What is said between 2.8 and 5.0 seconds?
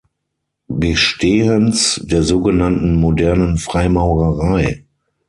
modernen Freimaurerei.